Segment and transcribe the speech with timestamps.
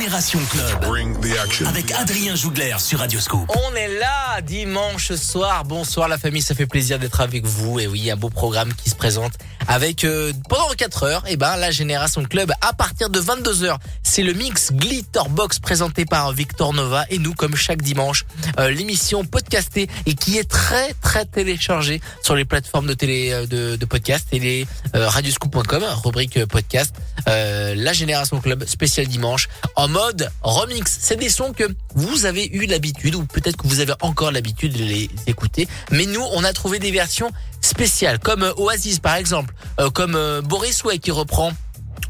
[0.00, 1.66] Génération Club.
[1.66, 3.50] Avec Adrien Jougler sur Radioscope.
[3.50, 5.66] On est là dimanche soir.
[5.66, 7.78] Bonsoir la famille, ça fait plaisir d'être avec vous.
[7.78, 9.34] Et oui, un beau programme qui se présente
[9.68, 13.64] avec euh, pendant 4 heures, et eh ben la Génération Club à partir de 22
[13.64, 13.78] heures.
[14.02, 18.24] C'est le mix Glitterbox présenté par Victor Nova et nous comme chaque dimanche
[18.58, 23.46] euh, l'émission podcastée et qui est très très téléchargée sur les plateformes de télé euh,
[23.46, 26.94] de, de podcast et les radioscoop.com rubrique podcast
[27.26, 30.98] la Génération Club spécial dimanche en mode remix.
[31.00, 34.72] C'est des sons que vous avez eu l'habitude ou peut-être que vous avez encore l'habitude
[34.72, 37.30] de les écouter, mais nous on a trouvé des versions
[37.60, 41.52] spéciales comme Oasis par exemple euh, comme euh, Boris Way qui reprend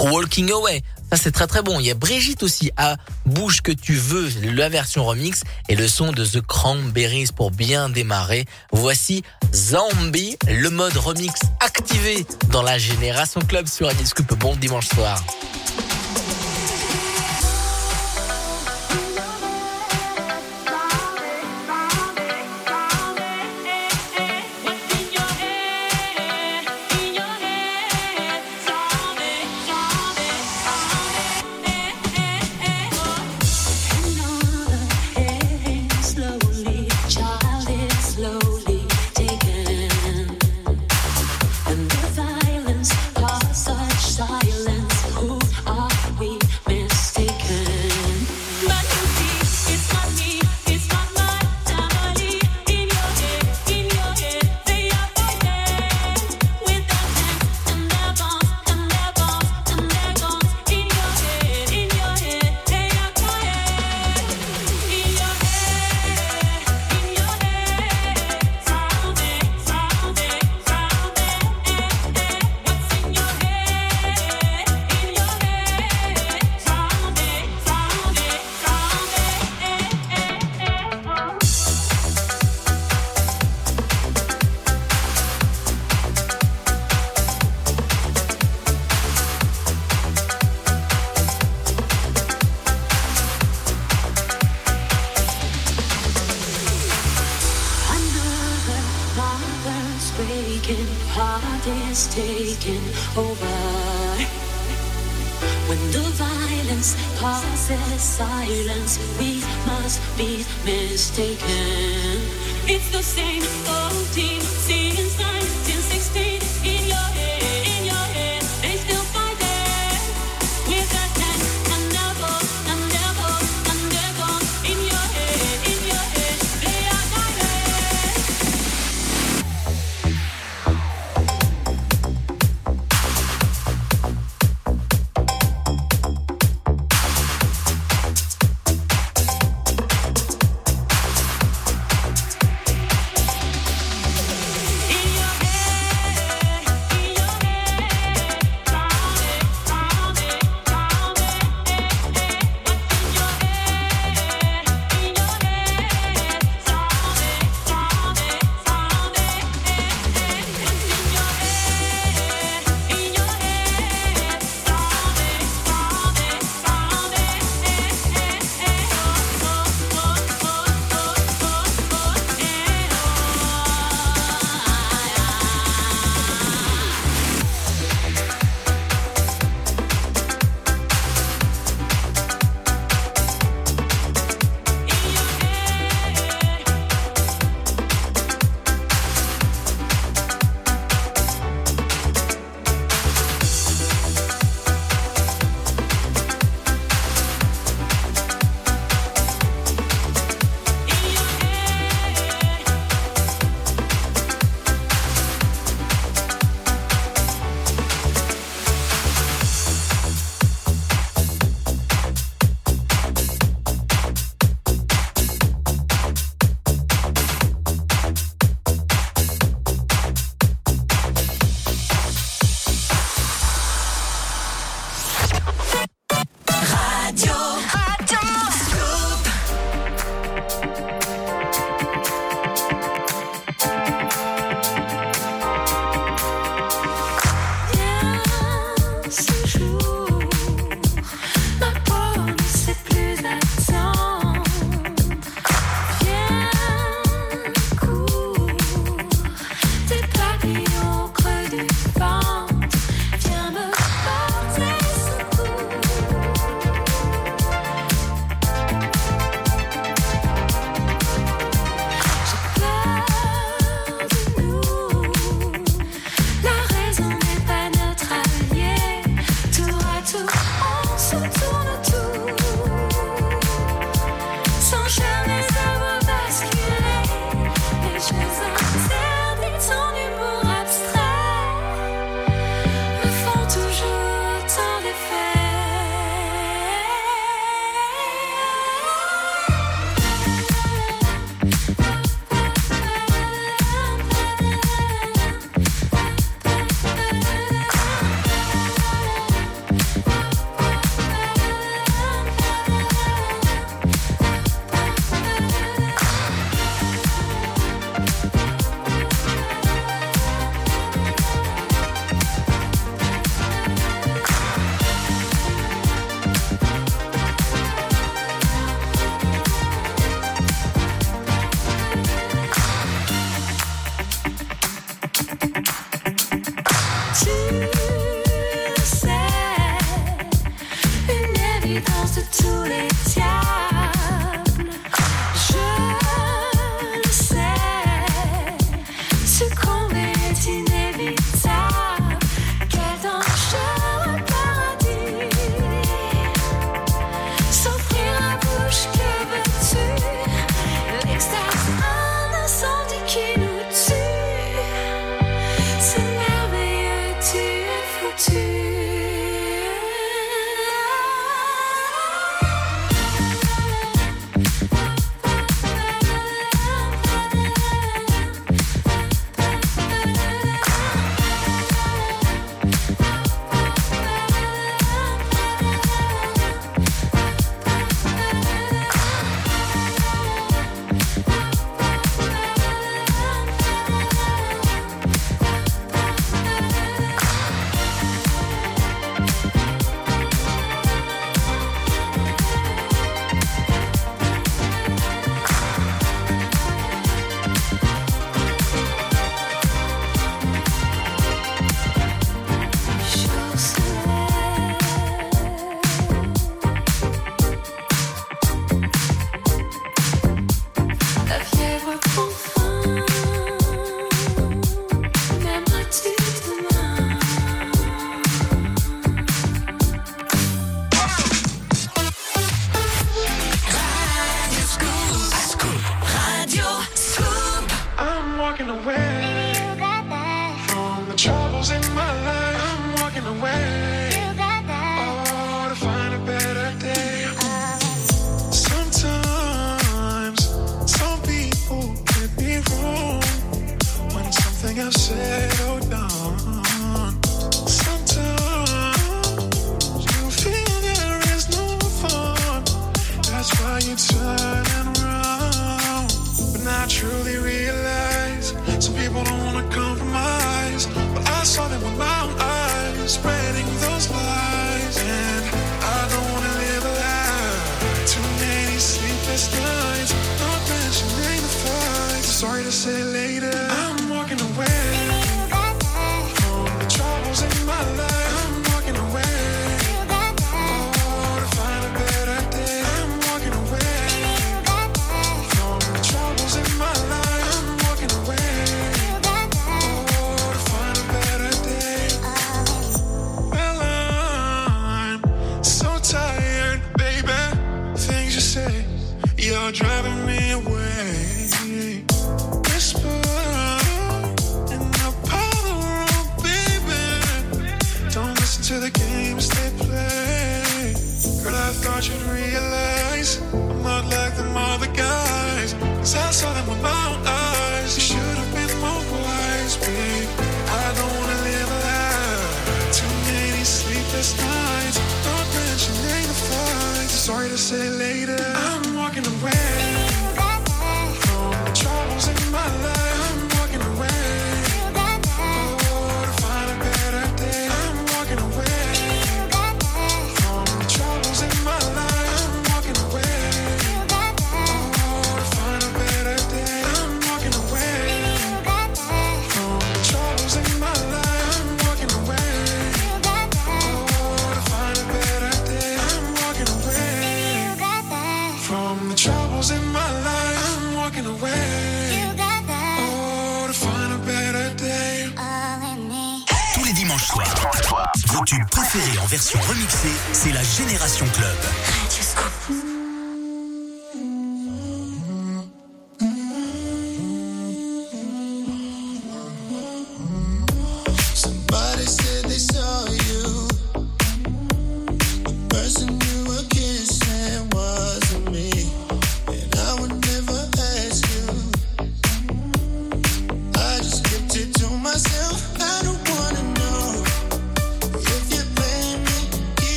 [0.00, 0.82] Walking Away.
[1.10, 1.78] Ça c'est très très bon.
[1.78, 5.86] Il y a Brigitte aussi à Bouge que tu veux, la version remix et le
[5.86, 8.46] son de The Cranberries pour bien démarrer.
[8.72, 9.22] Voici
[9.54, 14.32] Zombie, le mode remix activé dans la Génération Club sur Radio Scoop.
[14.38, 15.22] Bon dimanche soir.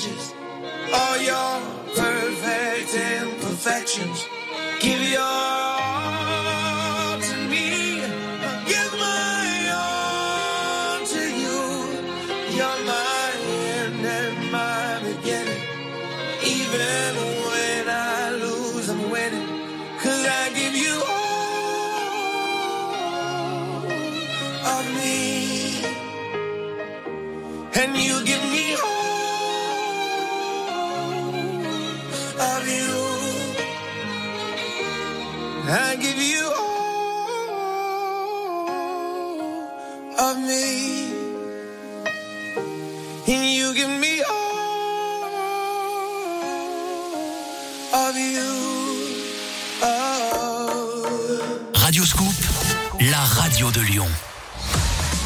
[0.00, 0.34] edges,
[0.94, 1.60] all your
[1.94, 4.26] perfect imperfections.
[4.80, 5.49] Give your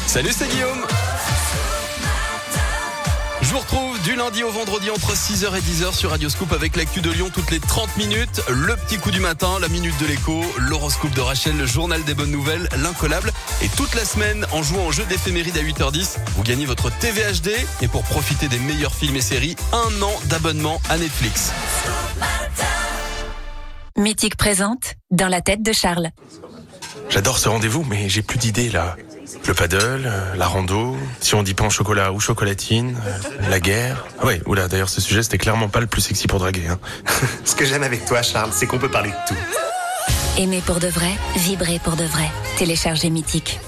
[0.05, 0.85] Salut, c'est Guillaume.
[3.41, 6.75] Je vous retrouve du lundi au vendredi entre 6h et 10h sur Radio Scoop avec
[6.75, 10.05] l'actu de Lyon toutes les 30 minutes, le petit coup du matin, la minute de
[10.05, 13.31] l'écho, l'horoscope de Rachel, le journal des bonnes nouvelles, l'incollable.
[13.63, 17.49] Et toute la semaine, en jouant au jeu d'éphéméride à 8h10, vous gagnez votre TVHD.
[17.81, 21.51] Et pour profiter des meilleurs films et séries, un an d'abonnement à Netflix.
[23.97, 26.09] Mythique présente Dans la tête de Charles.
[27.15, 28.97] J'adore ce rendez-vous, mais j'ai plus d'idées là.
[29.47, 33.61] Le paddle, euh, la rando, si on dit pain au chocolat ou chocolatine, euh, la
[33.61, 34.05] guerre.
[34.19, 36.67] Ah ouais, oula, d'ailleurs ce sujet c'était clairement pas le plus sexy pour draguer.
[36.67, 36.77] Hein.
[37.45, 39.39] Ce que j'aime avec toi Charles, c'est qu'on peut parler de tout.
[40.37, 42.29] Aimer pour de vrai, vibrer pour de vrai.
[42.57, 43.61] Téléchargez Mythique.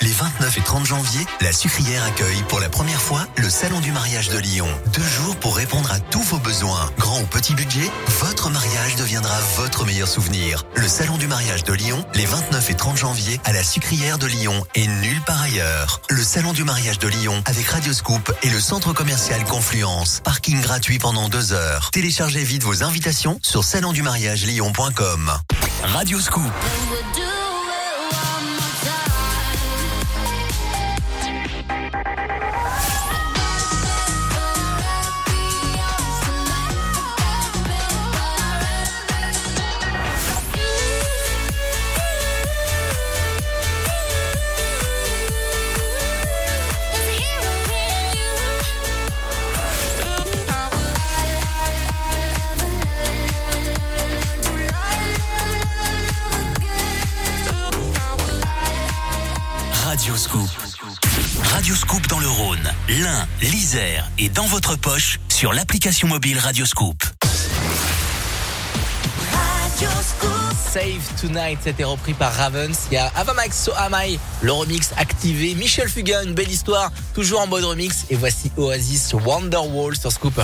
[0.00, 3.90] Les 29 et 30 janvier, la sucrière accueille pour la première fois le Salon du
[3.90, 4.68] mariage de Lyon.
[4.92, 6.88] Deux jours pour répondre à tous vos besoins.
[6.98, 10.64] Grand ou petit budget, votre mariage deviendra votre meilleur souvenir.
[10.76, 14.26] Le Salon du mariage de Lyon, les 29 et 30 janvier, à la sucrière de
[14.26, 16.00] Lyon et nulle part ailleurs.
[16.10, 20.20] Le Salon du mariage de Lyon avec Radioscoop et le centre commercial Confluence.
[20.22, 21.90] Parking gratuit pendant deux heures.
[21.90, 25.32] Téléchargez vite vos invitations sur salondumariage-lyon.com.
[25.82, 26.52] Radioscoop.
[64.34, 67.04] Dans votre poche sur l'application mobile Radioscoop.
[70.72, 72.76] Save Tonight, c'était repris par Ravens.
[72.90, 75.54] Il y a Avamax So Am I, le remix activé.
[75.54, 78.06] Michel Fugain, une belle histoire, toujours en mode remix.
[78.10, 80.40] Et voici Oasis Wonderwall sur Scoop.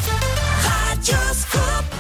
[1.03, 2.00] janvier,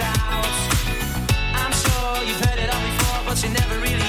[0.00, 0.46] out.
[1.54, 4.01] I'm sure you've heard it all before, but you never really.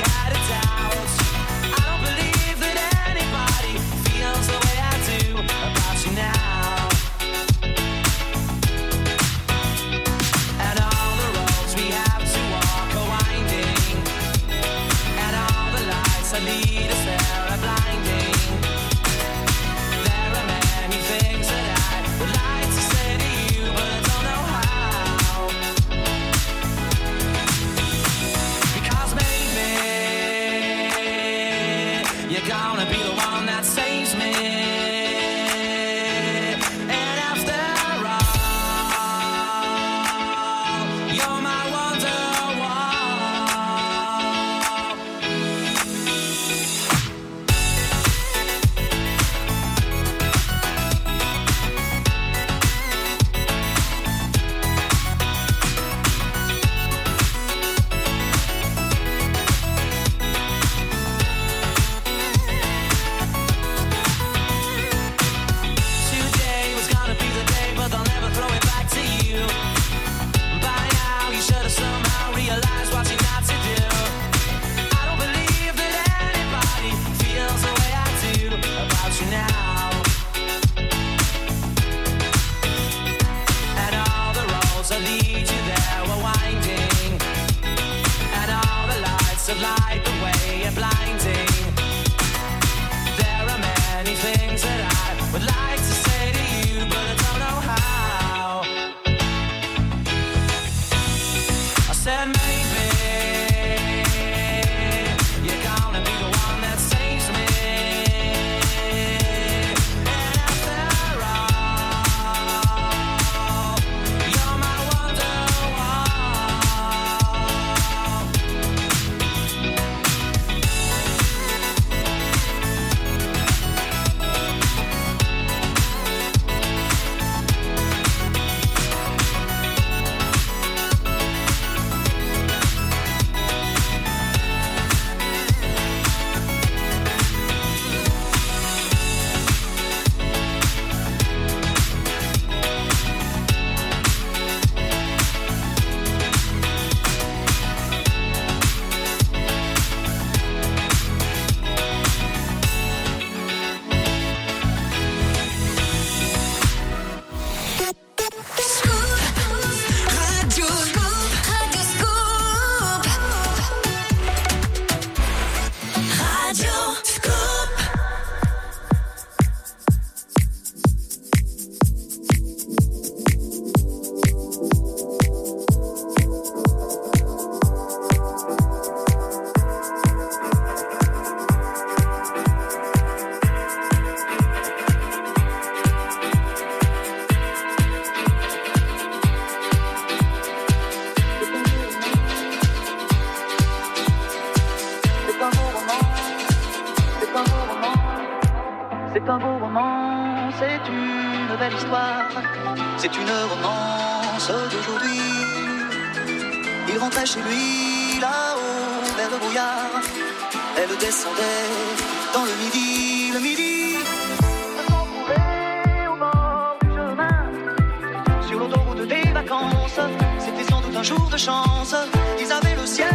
[221.03, 221.93] jour de chance,
[222.39, 223.07] ils avaient le ciel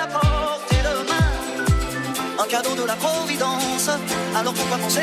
[0.00, 3.90] à portée de main, un cadeau de la providence.
[4.36, 5.02] Alors pourquoi penser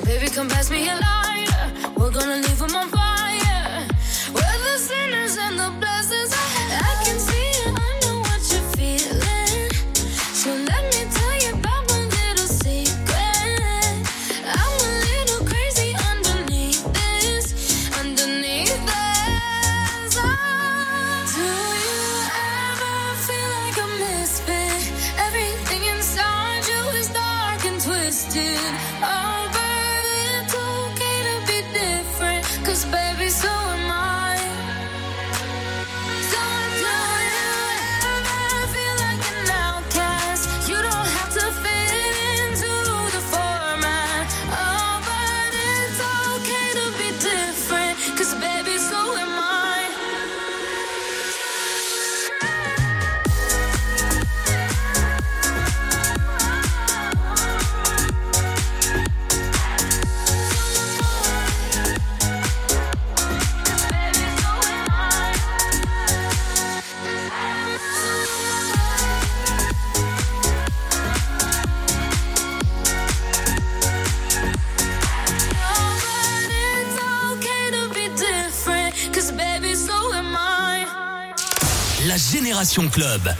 [0.00, 1.90] Oh, baby, come pass me a lighter.
[1.96, 2.97] We're gonna leave them on fire.
[82.86, 83.34] Club.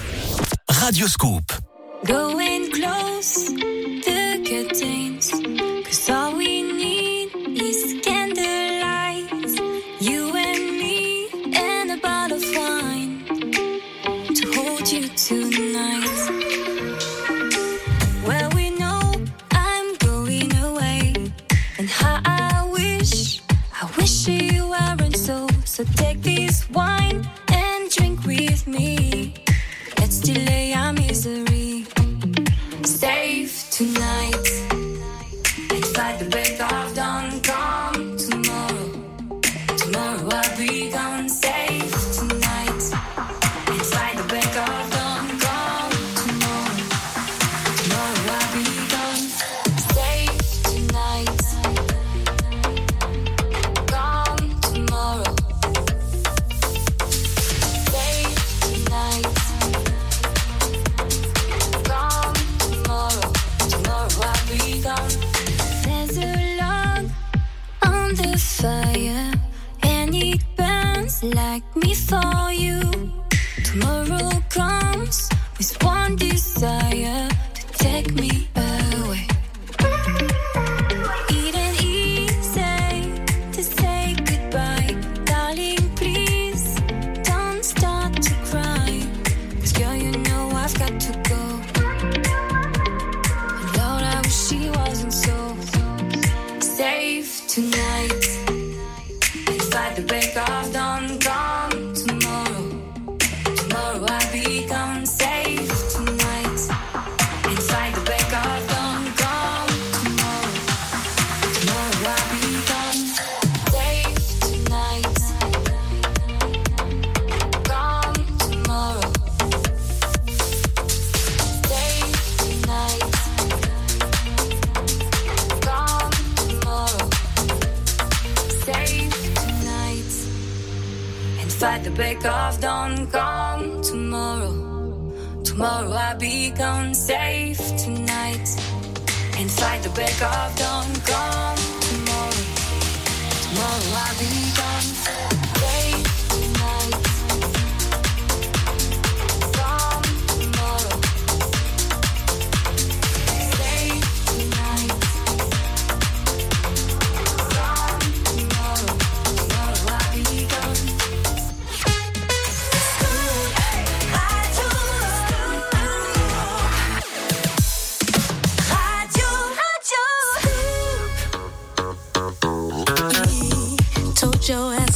[0.66, 1.56] Radio Scoop.
[2.04, 3.17] Going close.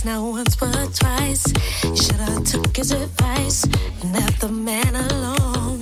[0.04, 1.46] Now once but twice.
[1.84, 3.62] You should've took his advice
[4.02, 5.80] and left the man alone.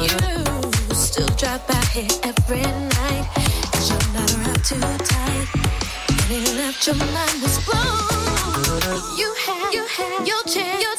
[0.00, 3.26] You still drive by here every night,
[3.74, 5.48] and you're not around too tight.
[6.08, 9.18] And you left your mind was blown.
[9.18, 10.89] You had, you had your chance.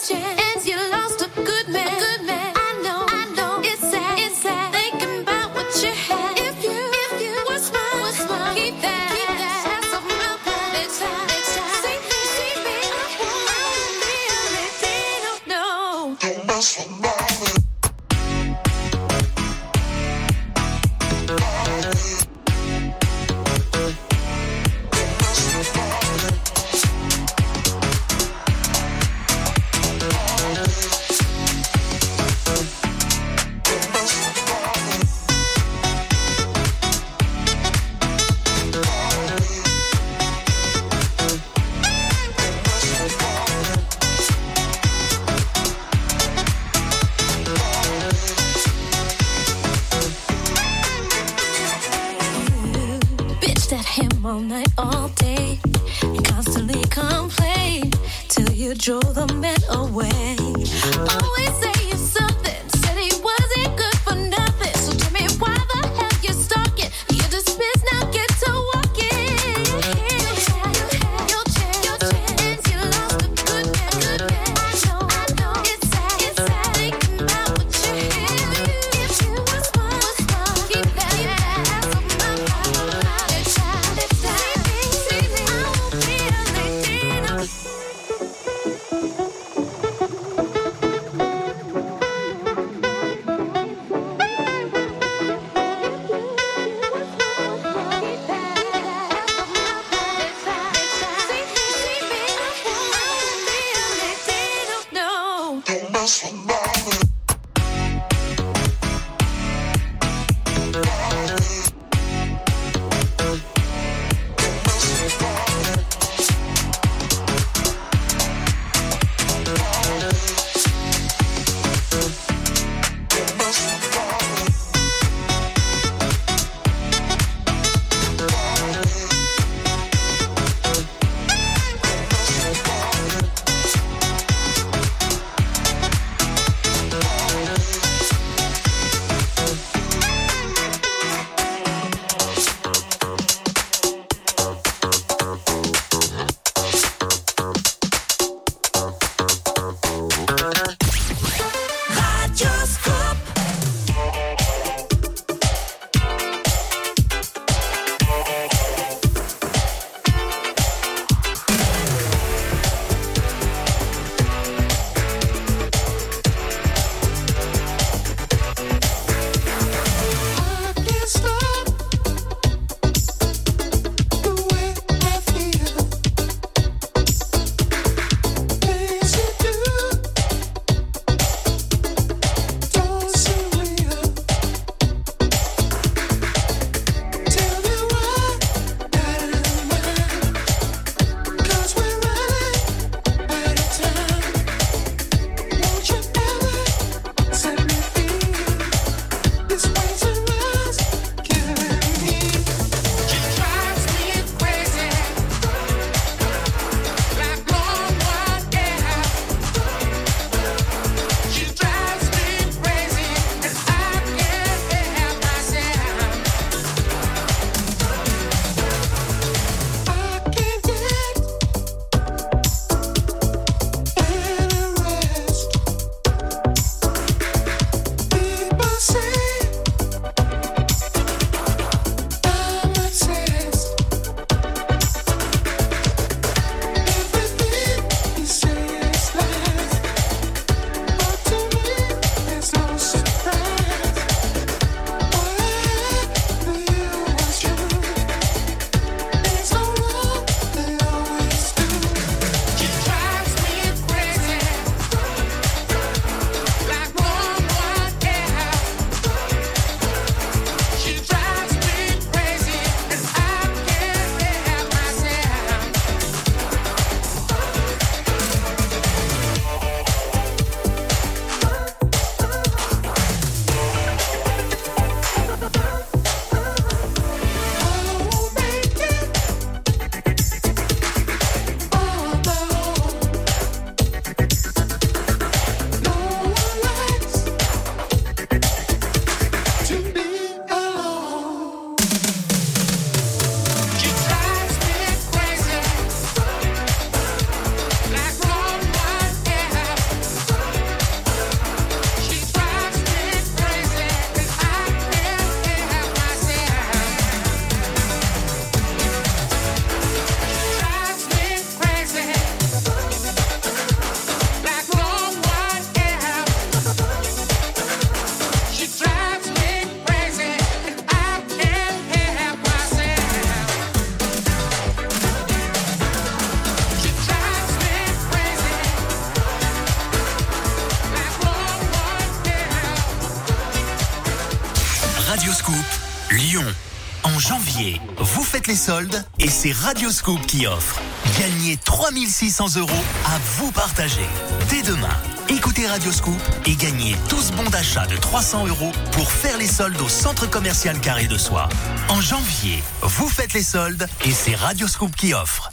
[338.61, 340.79] Soldes et c'est Radioscoop qui offre.
[341.19, 344.05] Gagnez 3600 euros à vous partager.
[344.49, 344.95] Dès demain,
[345.29, 349.89] écoutez Radioscoop et gagnez 12 bons d'achat de 300 euros pour faire les soldes au
[349.89, 351.49] centre commercial Carré de Soie.
[351.89, 355.51] En janvier, vous faites les soldes et c'est Radioscoop qui offre.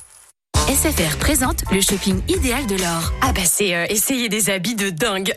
[0.68, 3.14] SFR présente le shopping idéal de l'or.
[3.22, 5.34] Ah bah c'est euh, essayer des habits de dingue.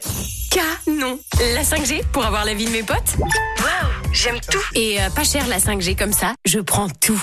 [0.51, 1.17] Canon
[1.55, 5.24] La 5G pour avoir la vie de mes potes Waouh, j'aime tout Et euh, pas
[5.24, 7.22] cher la 5G comme ça, je prends tout.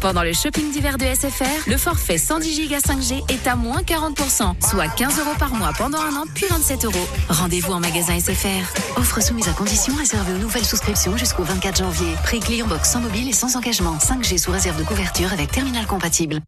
[0.00, 4.54] Pendant le shopping d'hiver de SFR, le forfait 110 Go 5G est à moins 40%,
[4.66, 7.08] soit 15 euros par mois pendant un an, puis 27 euros.
[7.28, 8.96] Rendez-vous en magasin SFR.
[8.96, 12.14] Offre soumise à conditions réservée aux nouvelles souscriptions jusqu'au 24 janvier.
[12.24, 13.98] Prix Client Box sans mobile et sans engagement.
[13.98, 16.40] 5G sous réserve de couverture avec terminal compatible.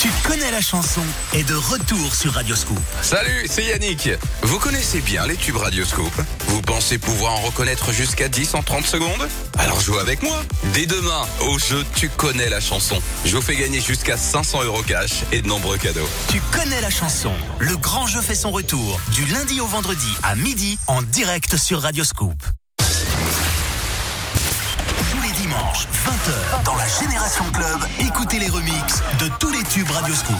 [0.00, 1.02] Tu connais la chanson
[1.34, 2.78] est de retour sur Radioscoop.
[3.02, 4.10] Salut, c'est Yannick.
[4.42, 6.22] Vous connaissez bien les tubes Radioscope?
[6.48, 9.28] Vous pensez pouvoir en reconnaître jusqu'à 10 en 30 secondes
[9.58, 10.42] Alors jouez avec moi.
[10.74, 13.00] Dès demain, au jeu Tu connais la chanson.
[13.24, 16.08] Je vous fais gagner jusqu'à 500 euros cash et de nombreux cadeaux.
[16.30, 17.32] Tu connais la chanson.
[17.58, 21.82] Le grand jeu fait son retour du lundi au vendredi à midi en direct sur
[21.82, 22.36] Radioscoop.
[22.78, 22.84] Tous
[25.22, 30.36] les dimanches, 20h, dans la Génération Club, écoutez les remixes de tous les tubes Radioscoop.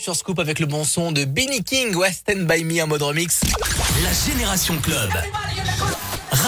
[0.00, 3.02] Sur Scoop avec le bon son de Benny King, West End by Me en mode
[3.02, 3.42] remix.
[4.02, 5.10] La Génération Club.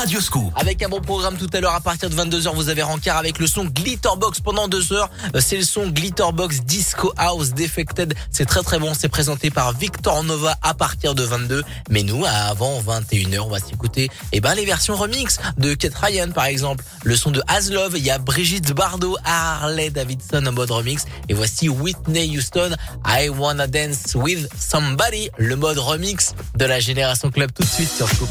[0.02, 0.52] Radio Scoop.
[0.56, 3.38] Avec un bon programme tout à l'heure à partir de 22h, vous avez rencard avec
[3.38, 5.08] le son Glitterbox pendant deux heures.
[5.36, 8.12] Euh, C'est le son Glitterbox Disco House Defected.
[8.32, 8.94] C'est très très bon.
[8.98, 11.62] C'est présenté par Victor Nova à partir de 22.
[11.88, 16.32] Mais nous, avant 21h, on va s'écouter eh ben, les versions remix de Kate Ryan
[16.32, 16.82] par exemple.
[17.04, 17.96] Le son de Aslove.
[17.96, 21.04] Il y a Brigitte Bardot, Harley Davidson en mode remix.
[21.28, 22.70] Et voici Whitney Houston.
[23.06, 25.30] I wanna dance with somebody.
[25.38, 28.30] Le mode remix de la Génération Club tout de suite sur Scoop.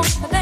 [0.00, 0.39] want the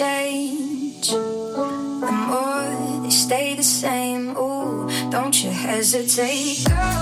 [0.00, 4.34] change, the more they stay the same.
[4.34, 6.99] Ooh, don't you hesitate, girl.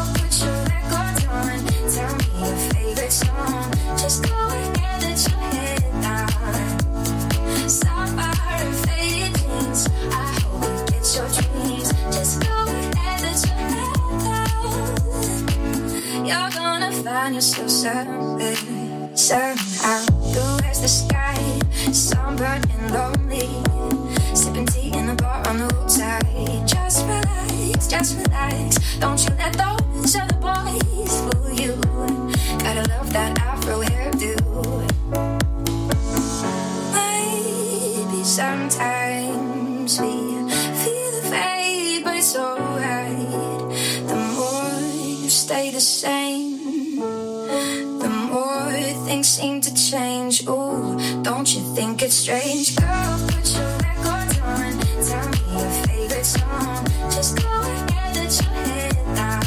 [49.09, 50.47] Things seem to change.
[50.47, 52.77] Ooh, don't you think it's strange?
[52.77, 54.73] Girl, put your records on.
[55.09, 56.85] Tell me your favorite song.
[57.15, 59.41] Just go ahead, let your head down.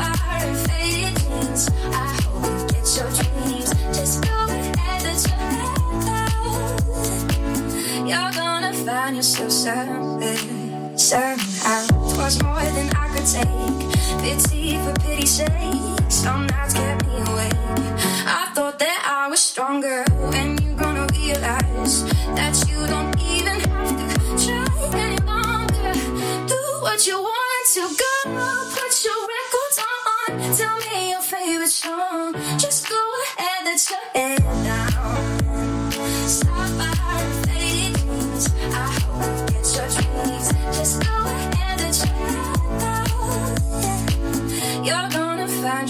[0.00, 1.62] By her faded jeans.
[1.92, 3.68] I hope you get your dreams.
[3.96, 6.48] Just go ahead, let your head down.
[8.08, 11.86] You're gonna find yourself somewhere, somehow.
[12.14, 13.84] Twas more than I could take.
[14.22, 15.85] Pity for pity's sake.
[16.08, 17.54] Some nights kept me awake.
[18.26, 20.04] I thought that I was stronger.
[20.32, 22.04] When you gonna realize
[22.38, 24.66] that you don't even have to try
[25.04, 25.92] any longer.
[26.46, 28.12] Do what you want to go.
[28.76, 30.56] Put your records on.
[30.56, 32.34] Tell me your favorite song.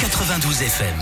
[0.00, 0.94] 92 FM.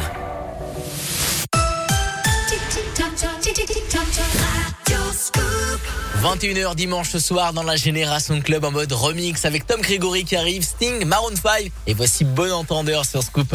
[4.37, 5.81] Radio -Scoop.
[6.23, 10.37] 21h dimanche ce soir dans la Génération Club en mode remix avec Tom Grégory qui
[10.37, 13.53] arrive, Sting, Maroon 5 et voici Bon Entendeur sur Scoop.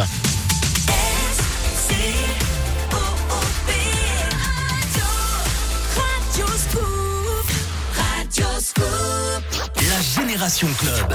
[9.76, 11.14] La Génération Club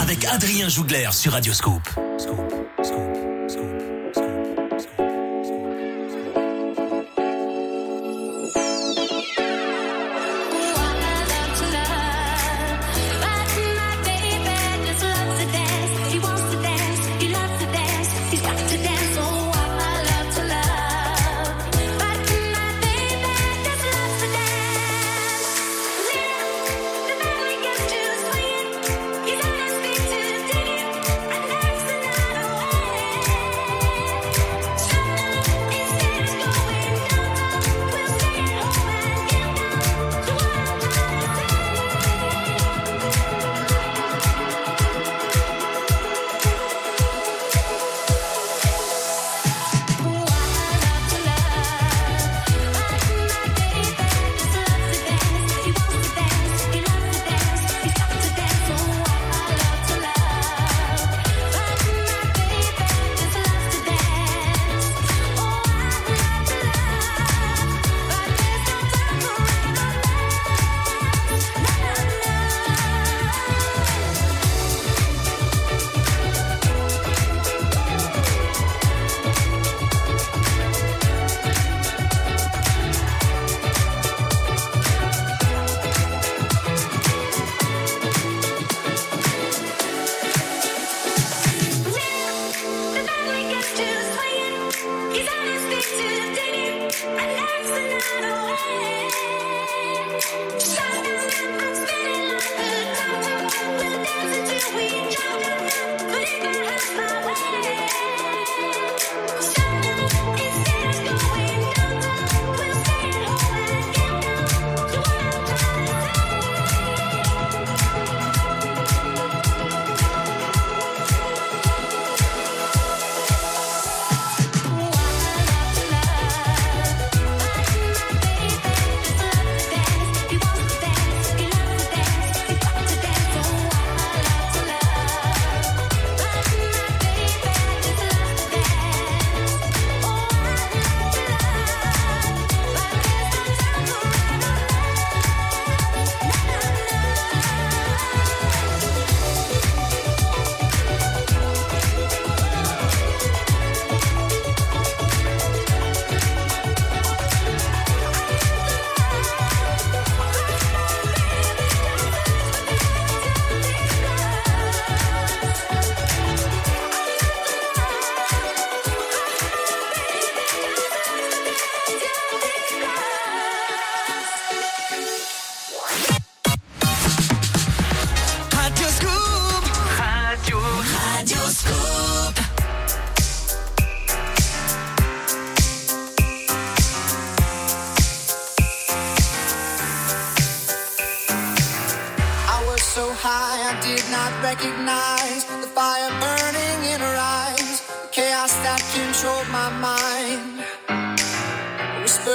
[0.00, 1.82] avec Adrien Jougler sur Radio Scoop.
[2.18, 2.53] Scoop.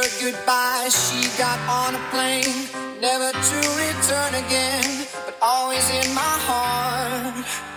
[0.09, 2.67] said goodbye, she got on a plane,
[3.01, 7.68] never to return again, but always in my heart.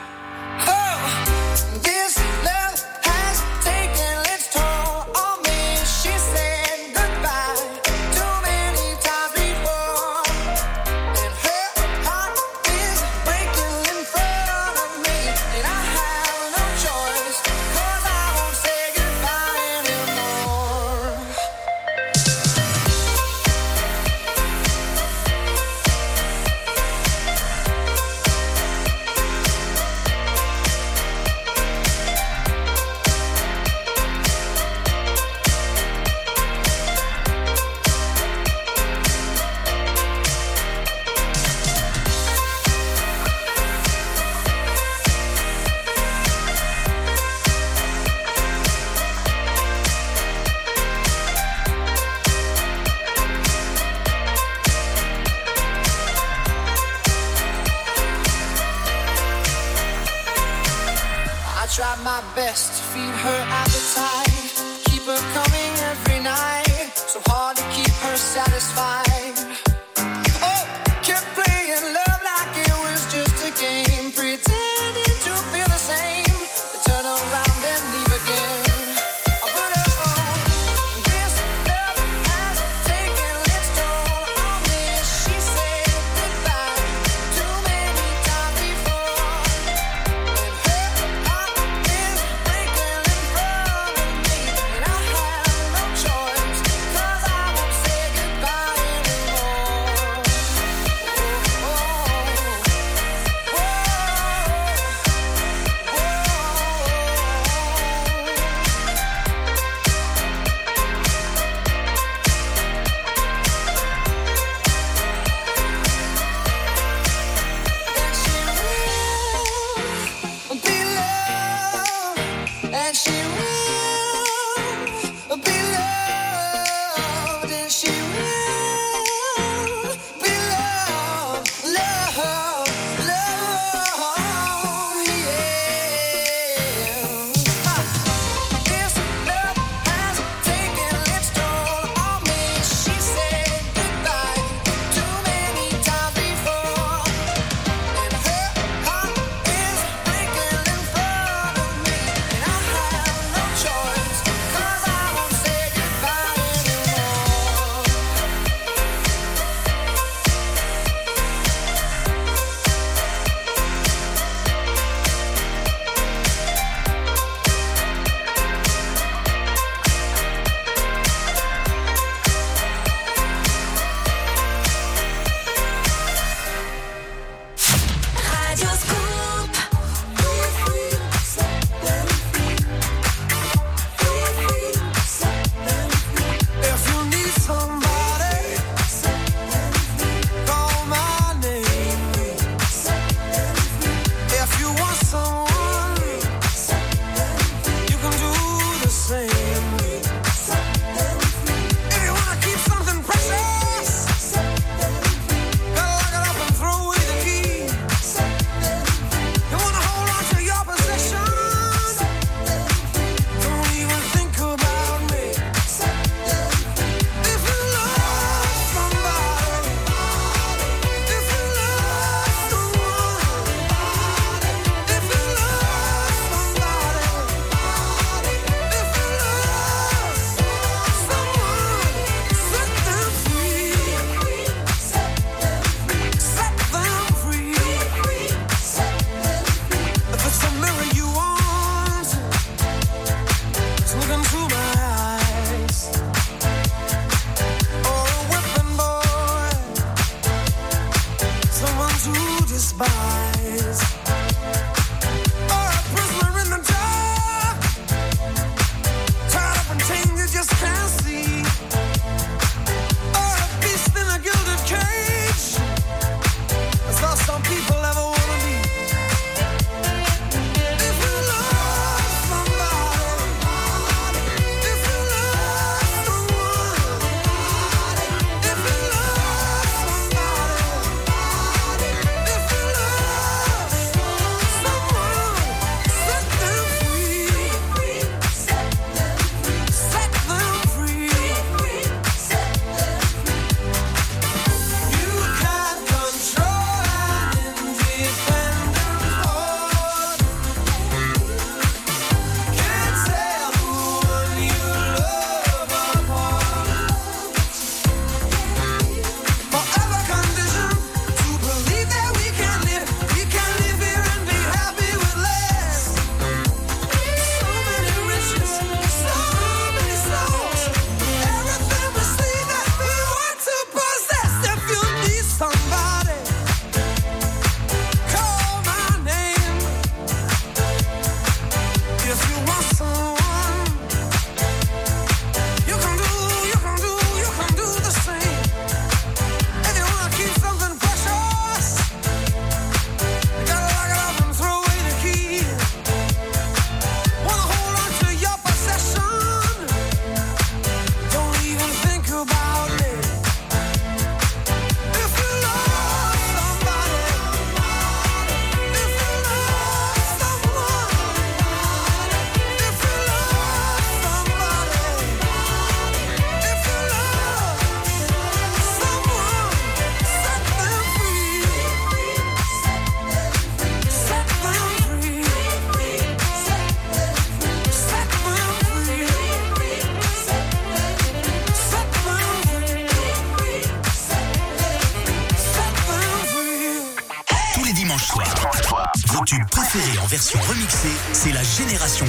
[391.13, 392.07] c'est la génération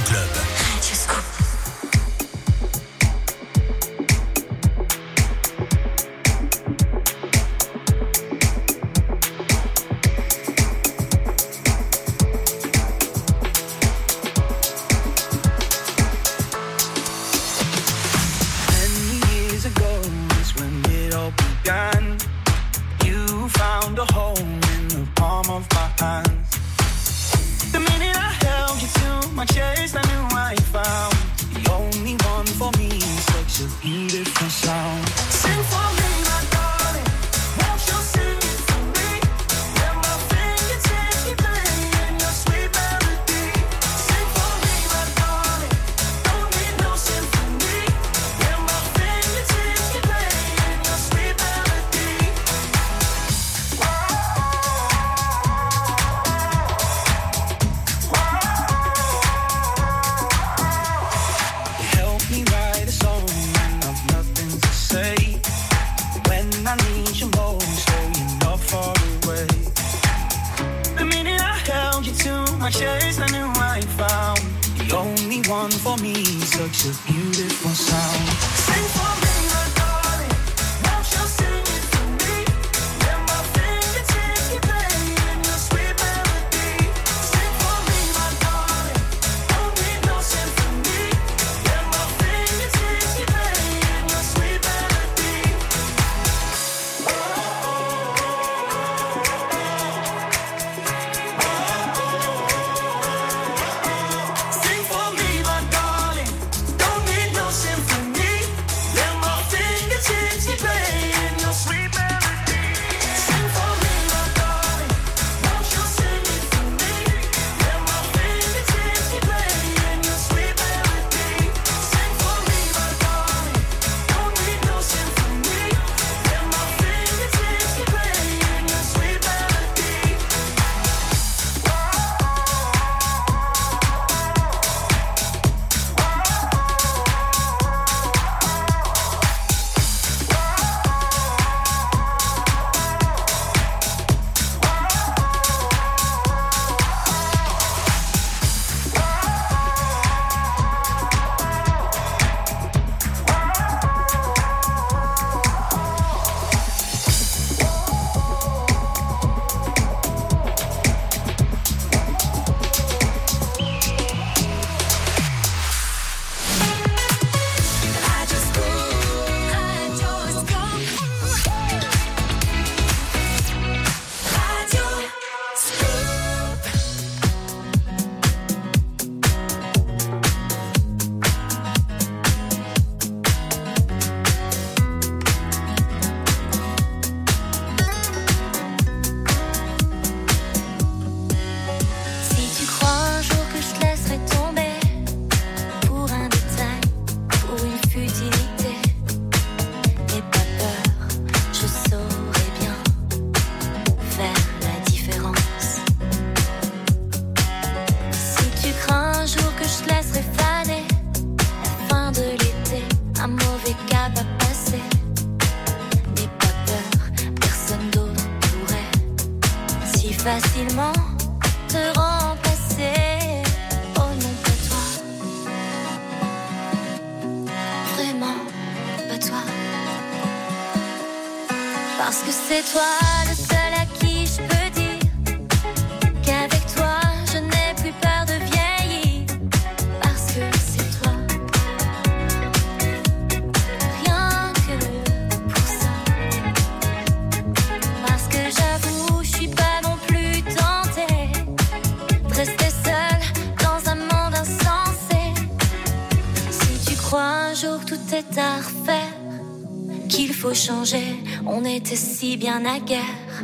[262.14, 263.42] si bien à guerre.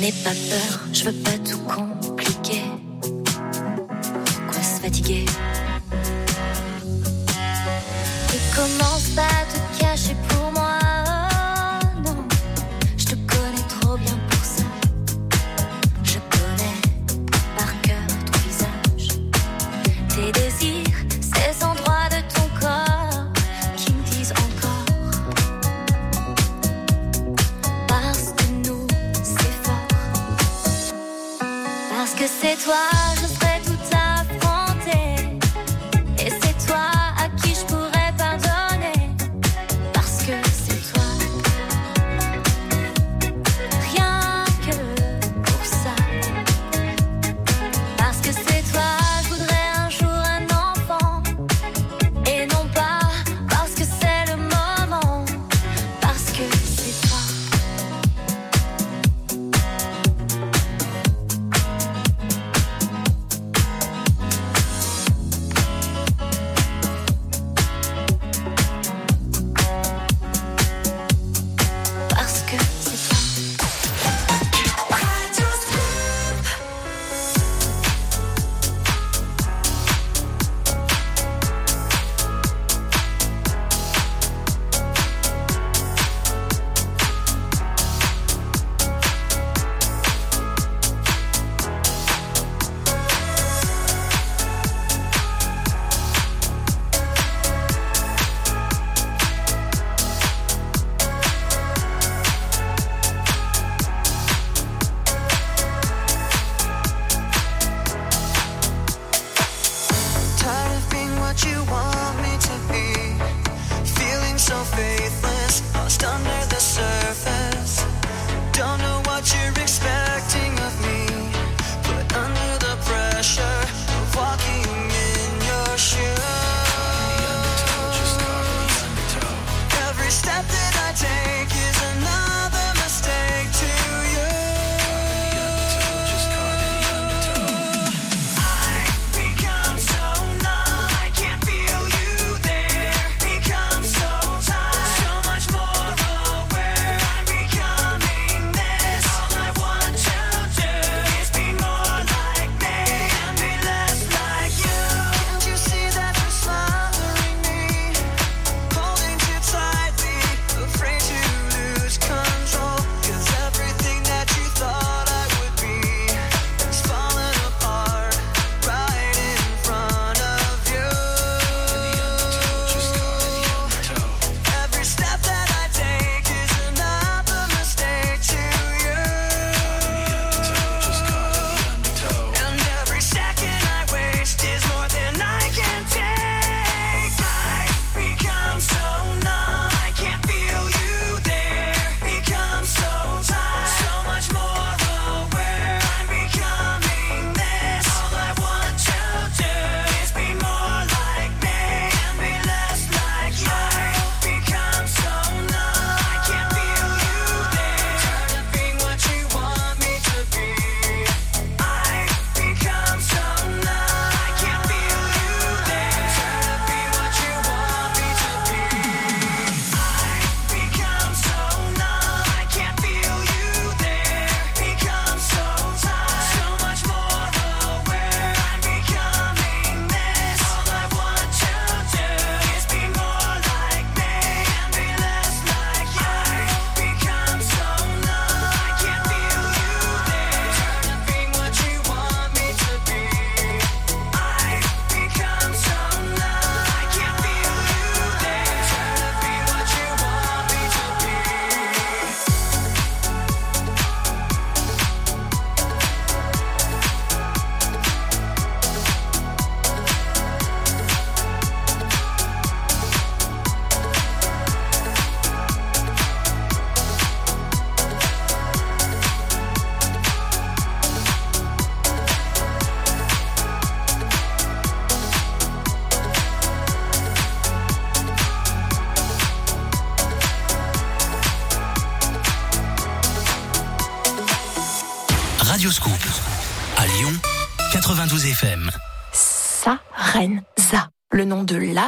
[0.00, 1.36] N'aie pas peur, je veux pas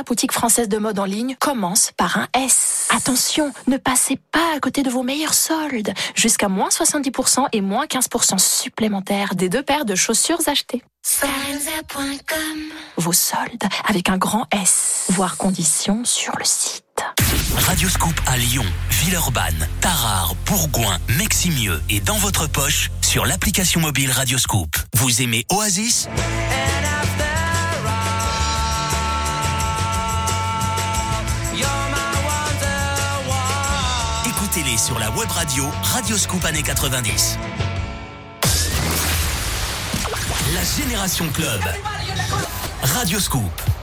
[0.02, 2.88] boutique française de mode en ligne commence par un S.
[2.90, 7.86] Attention, ne passez pas à côté de vos meilleurs soldes, jusqu'à moins 70% et moins
[7.86, 10.82] 15% supplémentaires des deux paires de chaussures achetées.
[12.96, 16.82] Vos soldes avec un grand S, voire conditions sur le site.
[17.56, 24.76] Radioscoop à Lyon, Villeurbanne, Tarare, Bourgoin, Meximieux et dans votre poche sur l'application mobile Radioscoop.
[24.94, 26.08] Vous aimez Oasis?
[34.86, 37.38] sur la web radio Radio Scoop années 90.
[40.54, 41.60] La Génération Club.
[42.94, 43.75] Radio Scoop.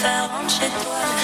[0.00, 1.19] Tes affaires, rentre chez toi.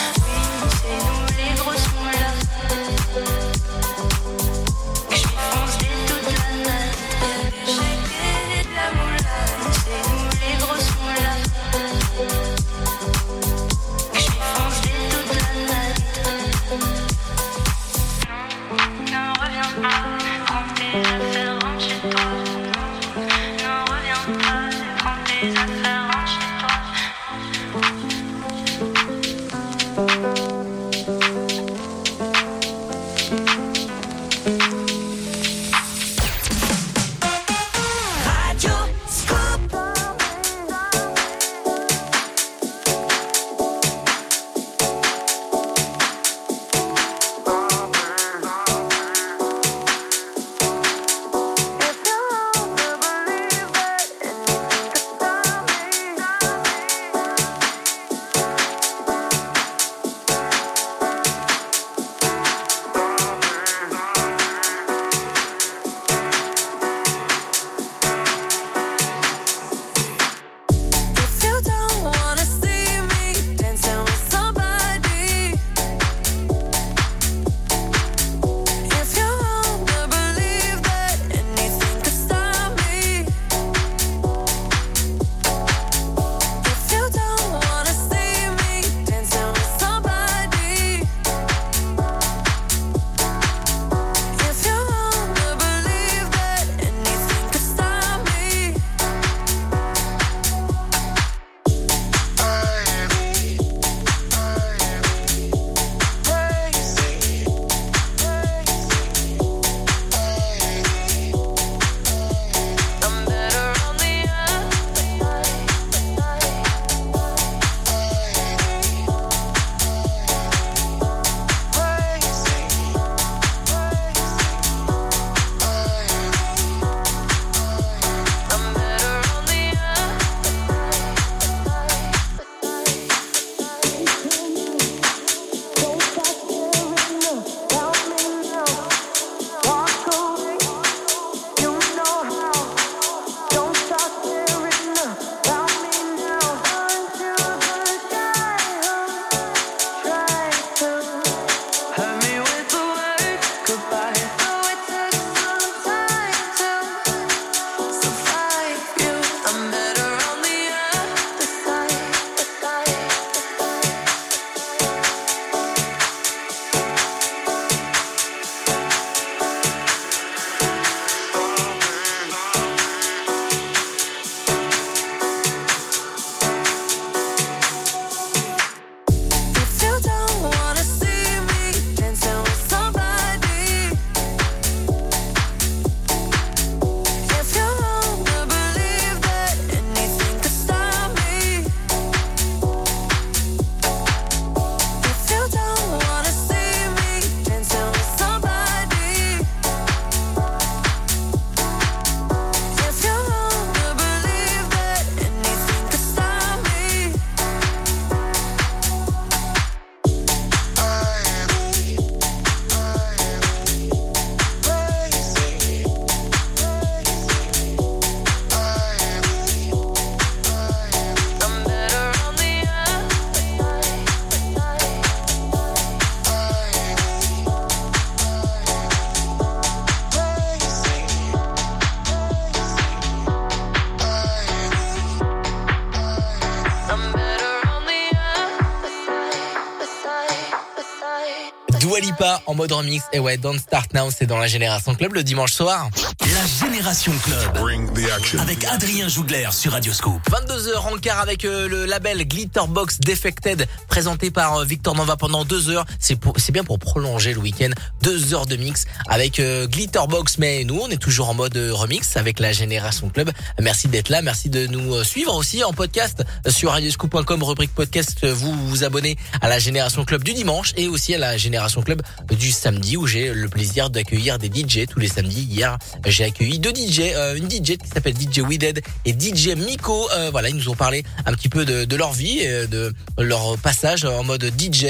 [242.47, 243.05] En mode remix.
[243.12, 245.90] Et ouais, Don't Start Now, c'est dans la Génération Club le dimanche soir.
[246.36, 248.40] La Génération Club.
[248.40, 250.20] Avec Adrien Jougler sur Radioscope.
[250.30, 255.46] 22h en quart avec euh, le label Glitterbox Defected présenté par euh, Victor Nova pendant
[255.46, 255.86] deux heures.
[255.98, 257.70] C'est bien pour prolonger le week-end.
[258.02, 260.36] Deux heures de mix avec euh, Glitterbox.
[260.36, 263.30] Mais nous, on est toujours en mode remix avec la Génération Club.
[263.58, 264.20] Merci d'être là.
[264.20, 268.26] Merci de nous suivre aussi en podcast sur radioscoop.com, rubrique podcast.
[268.26, 272.02] Vous vous abonnez à la Génération Club du dimanche et aussi à la Génération Club
[272.30, 275.46] du samedi où j'ai le plaisir d'accueillir des DJ tous les samedis.
[275.48, 280.08] Hier, j'ai accueilli deux DJ, euh, une DJ qui s'appelle DJ Weeded et DJ Miko.
[280.12, 283.56] Euh, voilà, ils nous ont parlé un petit peu de, leur vie, et de leur
[283.58, 284.84] passage en mode DJ,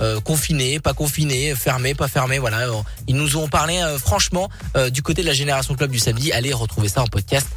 [0.00, 2.38] euh, confiné, pas confiné, fermé, pas fermé.
[2.38, 2.66] Voilà,
[3.08, 4.48] ils nous ont parlé franchement
[4.90, 6.32] du côté de la Génération Club du samedi.
[6.32, 7.48] Allez retrouver ça en podcast.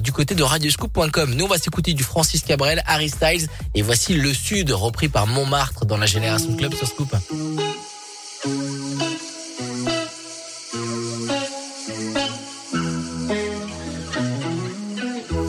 [0.00, 1.34] du côté de radioscoop.com.
[1.34, 5.26] Nous on va s'écouter du Francis Cabrel, Harry Styles et voici le Sud repris par
[5.26, 7.14] Montmartre dans la Génération Club sur Scoop.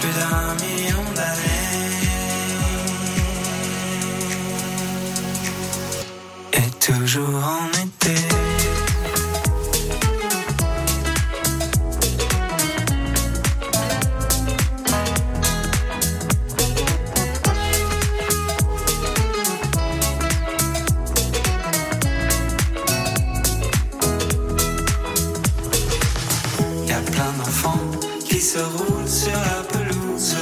[0.00, 1.70] plus d'un million d'années.
[6.52, 7.69] Et toujours en
[28.60, 30.36] se sur la pelouse.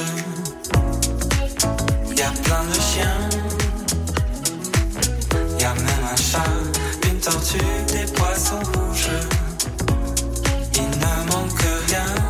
[2.17, 3.29] Y a plein de chiens.
[5.61, 7.59] Y a même un chat, une tortue,
[7.93, 9.11] des poissons rouges.
[10.75, 12.28] Il ne manque rien.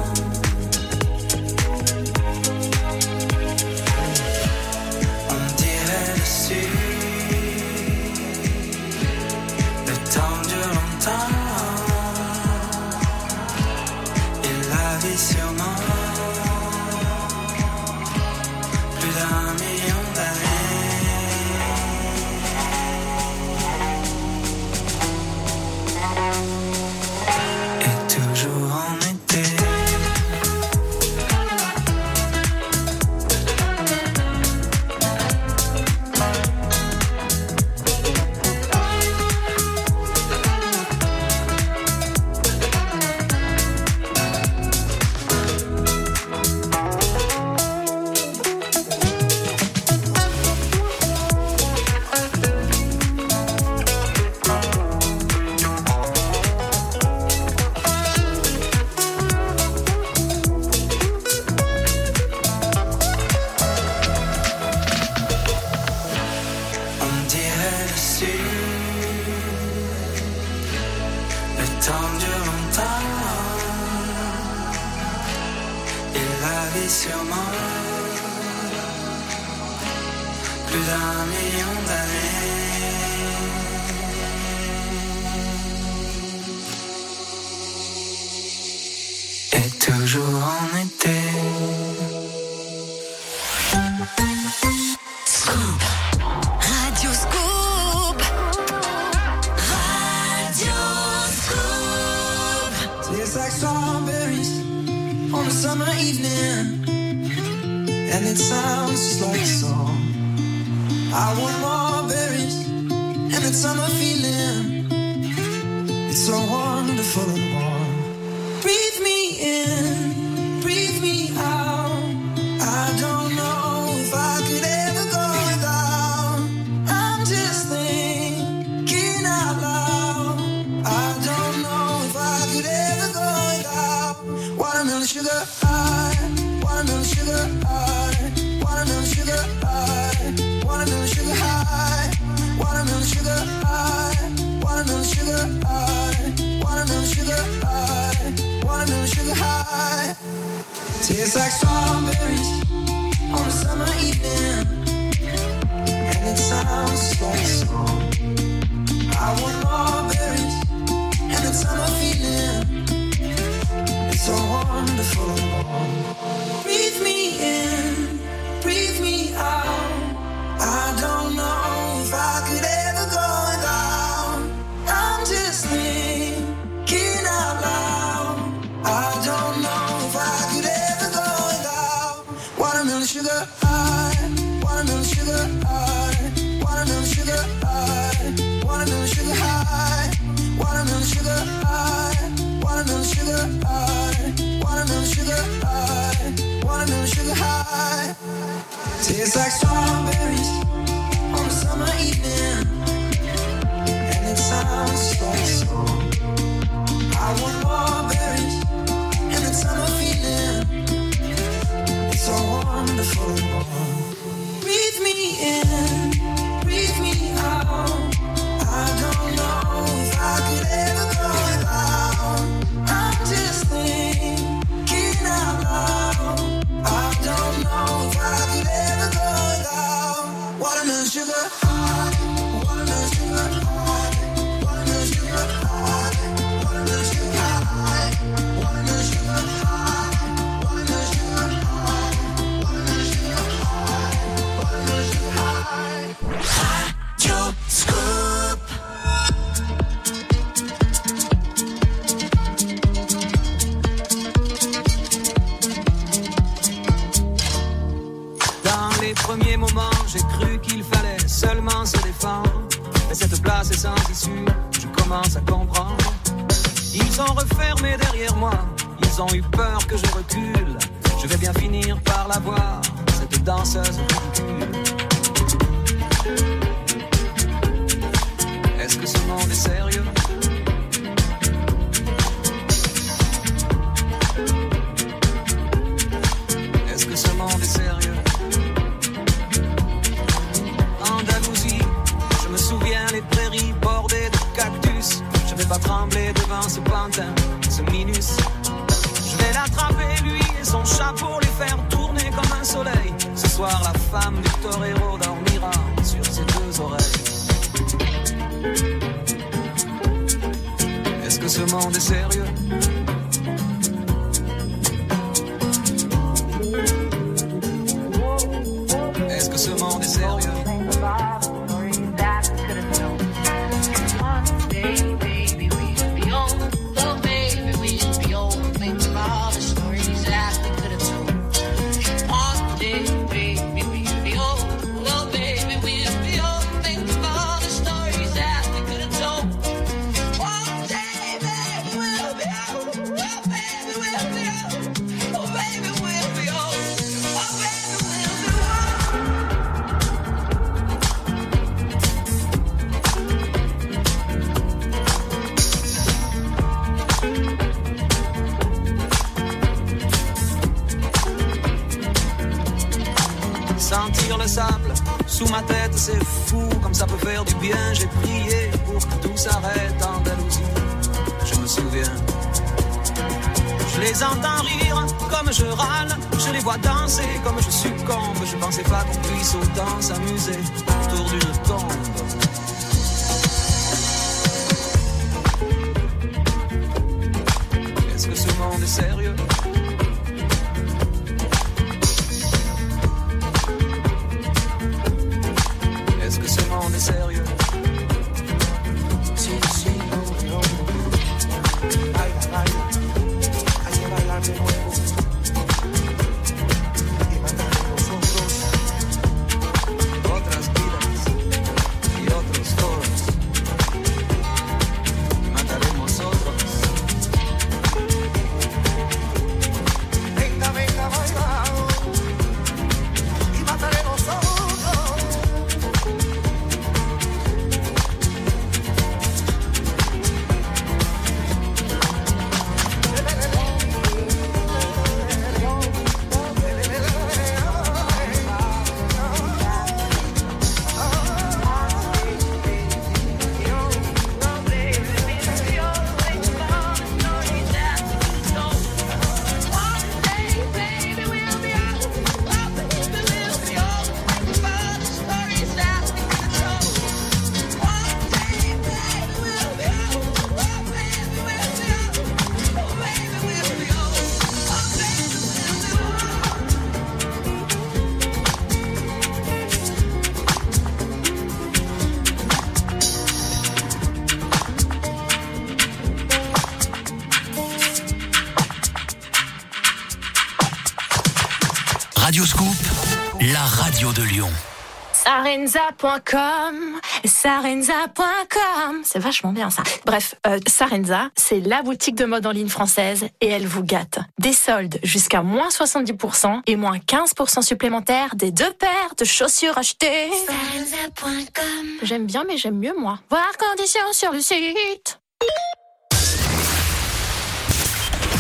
[485.48, 489.82] Sarenza.com, sarenza.com, c'est vachement bien ça.
[490.04, 494.18] Bref, euh, Sarenza, c'est la boutique de mode en ligne française et elle vous gâte.
[494.38, 500.28] Des soldes jusqu'à moins 70% et moins 15% supplémentaires des deux paires de chaussures achetées.
[500.46, 501.86] Sarenza.com.
[502.02, 503.18] J'aime bien mais j'aime mieux moi.
[503.30, 505.18] Voir conditions sur le site.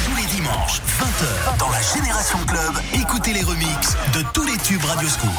[0.04, 4.84] Tous les dimanches, 20h, dans la Génération Club, écoutez les remixes de tous les tubes
[4.84, 5.30] Radio Scoop.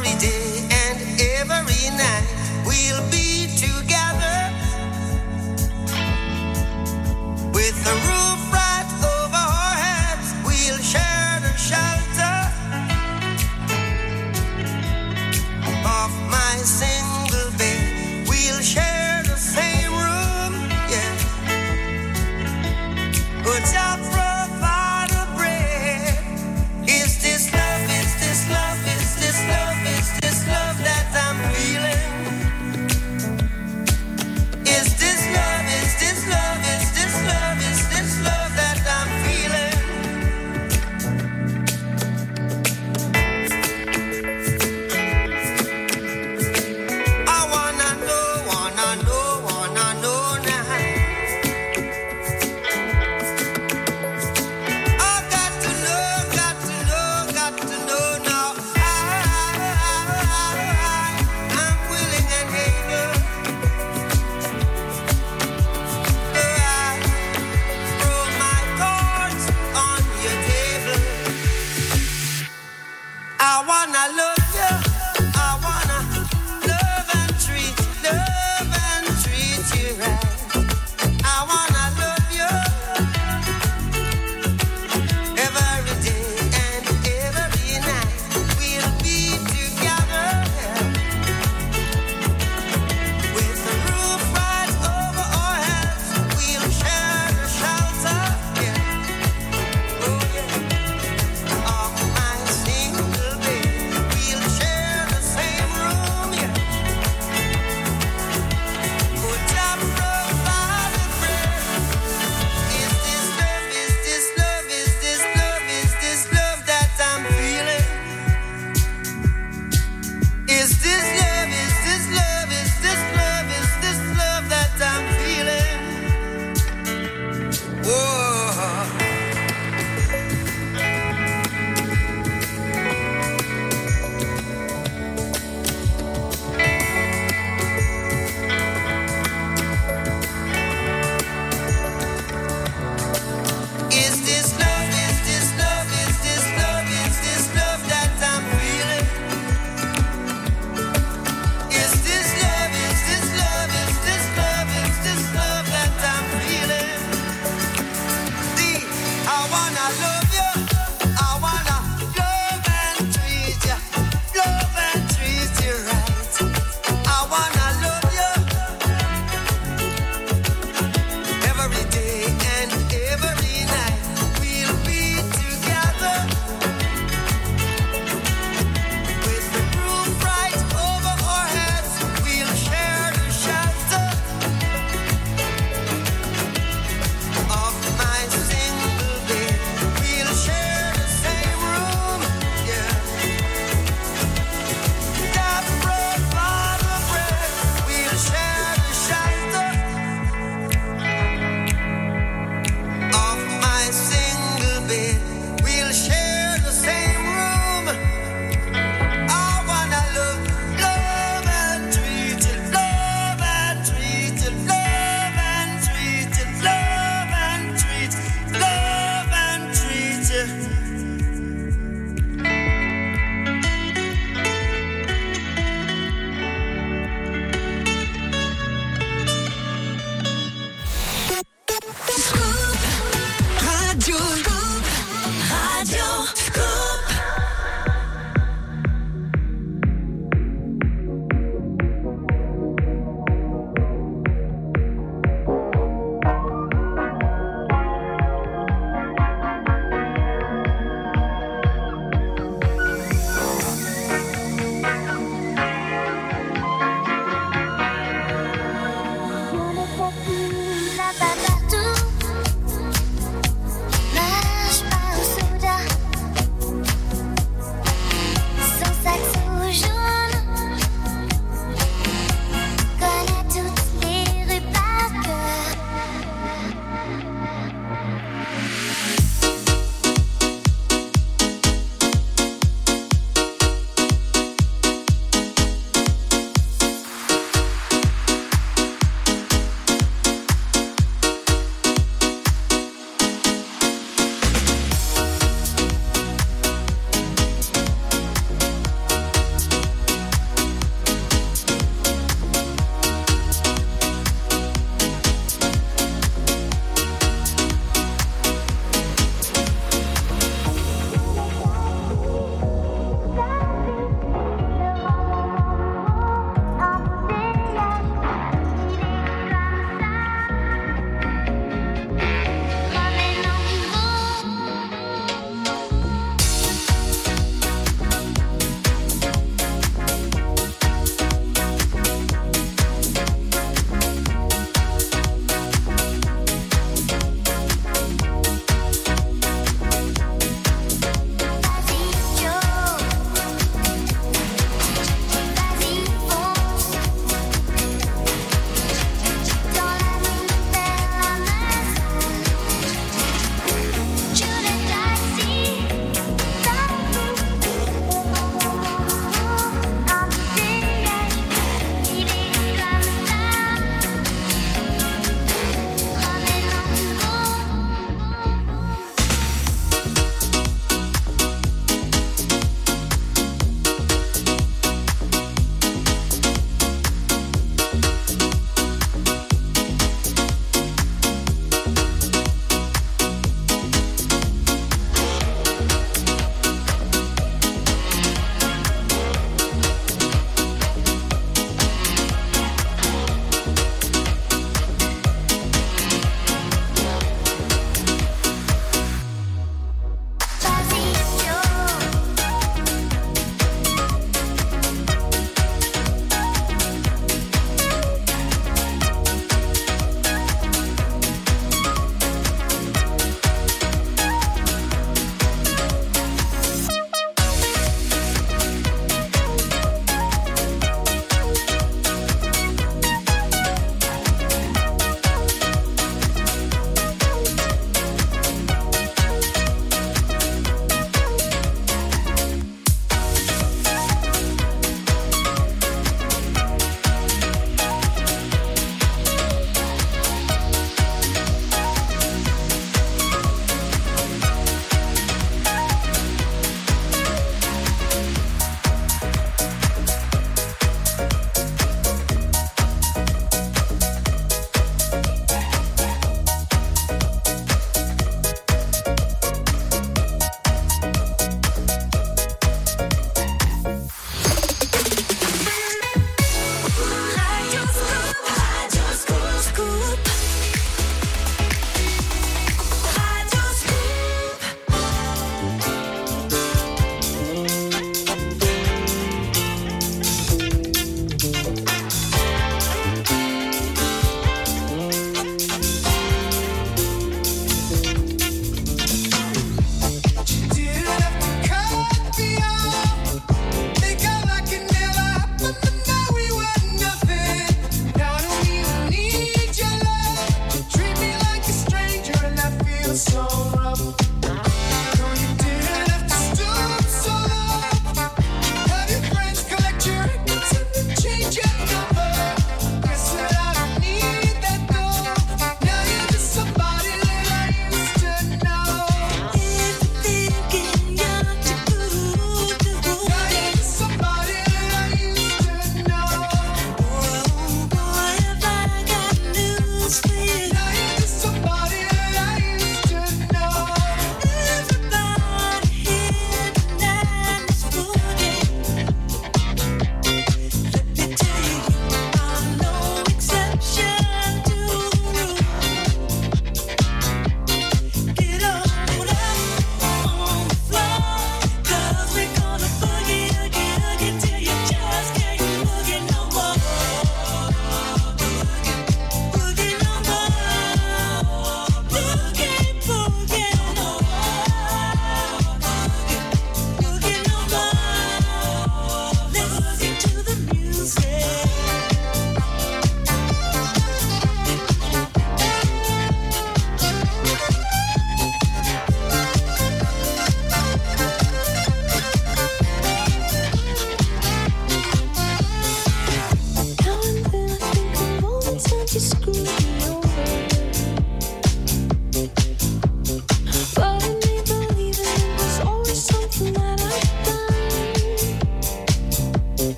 [0.00, 2.24] Every day and every night.
[2.64, 4.38] We'll be together
[7.52, 8.49] with a roof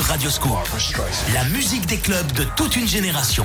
[0.00, 0.58] Radio Scoop.
[1.34, 3.44] La musique des clubs de toute une génération.